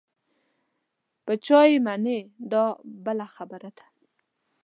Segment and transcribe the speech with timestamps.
[1.25, 2.19] په چا یې منې
[2.51, 2.63] دا
[3.05, 3.85] بله خبره ده.